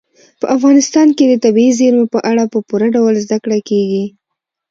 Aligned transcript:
په 0.39 0.45
افغانستان 0.55 1.07
کې 1.17 1.25
د 1.27 1.33
طبیعي 1.45 1.71
زیرمو 1.79 2.05
په 2.13 2.19
اړه 2.31 2.43
په 2.53 2.59
پوره 2.67 2.87
ډول 2.95 3.13
زده 3.25 3.37
کړه 3.43 3.57
کېږي. 3.69 4.05